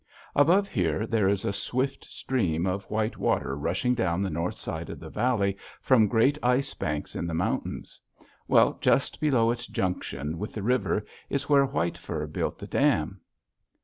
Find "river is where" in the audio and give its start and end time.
10.63-11.67